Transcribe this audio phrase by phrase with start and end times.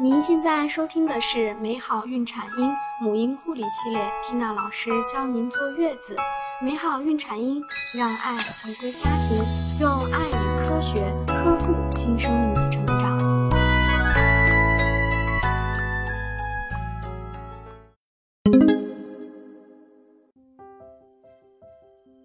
[0.00, 6.14] 您现在收听的是美好孕产婴母婴护理系列缇娜老师教您坐月子。
[6.62, 7.60] 美好孕产婴，
[7.98, 9.42] 让爱回归家庭，
[9.80, 13.18] 用爱与科学呵护新生命的成长。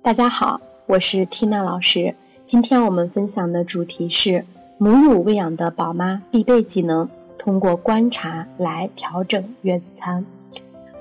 [0.04, 2.14] 大家好，我是缇娜老师。
[2.46, 4.46] 今天我们分享的主题是
[4.78, 7.10] 母乳喂养的宝妈必备技能。
[7.38, 10.26] 通过观察来调整月子餐。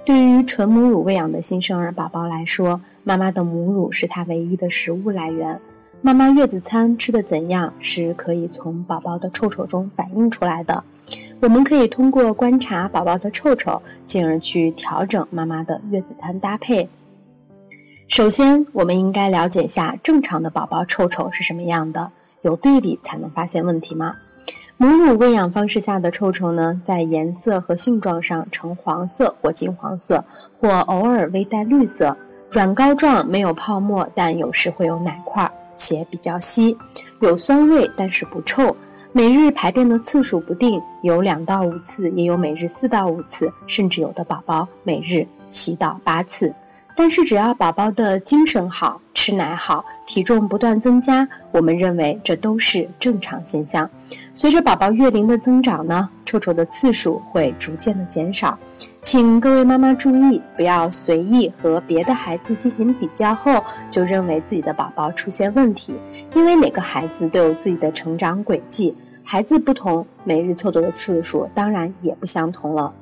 [0.04, 5.60] 对于纯母乳喂养的新生儿宝宝来说，妈妈的母乳是他唯一的食物来源。
[6.00, 10.82] 妈妈月子餐吃的怎样，是可以从宝宝的臭臭中反映出来的。
[11.40, 16.88] 我们可以通过观察宝宝的臭臭，进而去调整妈妈的月子餐搭配。
[18.08, 22.10] 首先，我们应该了解下正常的宝宝臭臭是什么样的，
[22.42, 24.16] 有对比才能发现问题吗？
[24.82, 30.24] 母乳喂养方式下的臭臭呢，在颜色和性状上呈黄色或金黄色，
[30.58, 32.16] 或偶尔微带绿色，
[32.50, 36.76] 软膏状，没有泡沫，但有时会有奶块，且比较稀，
[37.20, 38.76] 有酸味，但是不臭。
[39.12, 46.56] 每日排便的次数不定，有两到五次，也有每日四到五次，甚至有的宝宝每日七到八次。
[46.94, 53.88] 但是只要宝宝的精神好，吃奶好，体重不断增加，我们认为这都是正常现象。
[54.34, 58.58] 随着宝宝月龄的增长呢，臭臭的次数会逐渐的减少。
[59.02, 65.94] 请各位妈妈注意，不要随意和别的孩子进行比较后就认为自己的宝宝出现问题，
[66.34, 72.94] 因为每个孩子都有自己的成长轨迹，孩子不同，每日臭臭的次数当然也不相同了。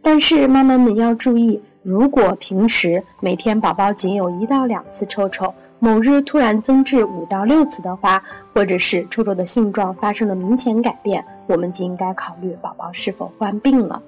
[0.00, 1.60] 但是妈妈们要注意。
[1.84, 14.02] 如果平时每天宝宝仅有一到两次臭臭，某日突然增至五到六次的话，或者是臭臭的性状发生了明显改变，我们就应该考虑宝宝是否患病了。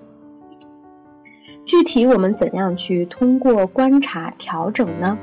[1.65, 5.17] 具体我们怎样去通过观察调整呢？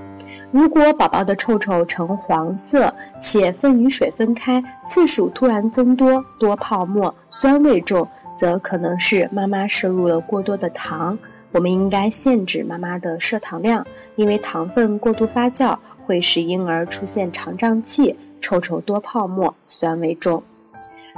[0.51, 8.07] 如果宝宝的臭臭呈黄色，且粪与水分开，次数突然增多，多泡沫，酸味重，
[8.38, 11.19] 则可能是妈妈摄入了过多的糖。
[11.51, 13.85] 我们应该限制妈妈的摄糖量，
[14.16, 15.77] 因为糖分过度发酵
[16.07, 20.41] 会使婴儿出现肠胀气、臭臭多泡沫、酸味重。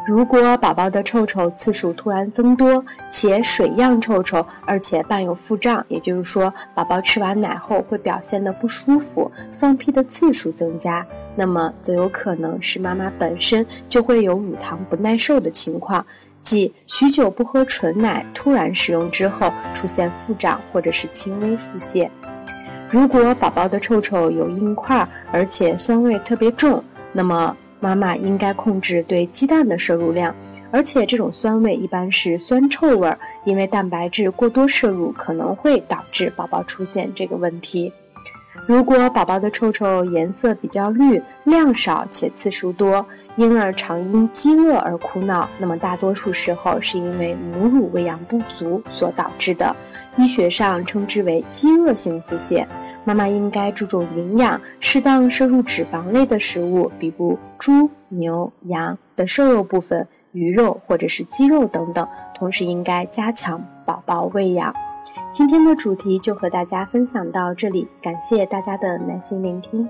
[0.08, 11.06] 如果宝宝的臭臭次数突然增多，且水样臭臭，而且伴有腹胀，也就是说宝宝吃完奶后会表现的不舒服，放屁的次数增加，
[11.36, 16.06] 那么则有可能是妈妈本身就会有乳糖不耐受的情况。
[16.42, 22.10] 即许久不喝纯奶，突然使用之后出现腹胀或者是轻微腹泻。
[22.92, 26.84] 如果宝宝的臭臭有硬块，而且酸味特别重，
[27.14, 30.36] 那么妈妈应该控制对鸡蛋的摄入量，
[30.72, 37.94] 而且这种酸味一般是酸臭味，因为蛋白质过多摄入可能会导致宝宝出现这个问题。
[38.66, 43.06] 如果宝宝的臭臭颜色比较绿、量少且次数多，
[43.36, 49.76] 婴儿常因饥饿而哭闹，那么大多数时候是因为母乳喂养不足所导致的，
[50.18, 52.66] 医学上称之为饥饿性腹泻。
[53.06, 64.74] 妈妈应该注重营养，适当摄入脂肪类的食物，比如猪、牛、羊的瘦肉部分、鱼肉或者是鸡肉等等，同时应该加强宝宝喂养。
[65.32, 69.88] 今天的主题就和大家分享到这里，感谢大家的耐心聆听。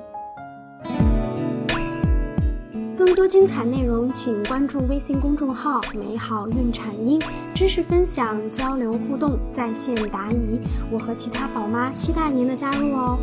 [2.95, 7.19] 更多精彩内容，请关注微信公众号“美好孕产音”，
[7.55, 10.59] 知识分享、交流互动、在线答疑，
[10.91, 13.17] 我和其他宝妈期待您的加入哦。